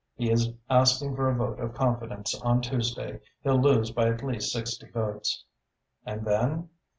[0.15, 3.19] He is asking for a vote of confidence on Tuesday.
[3.43, 5.43] He'll lose by at least sixty votes."
[6.07, 6.69] "And then?"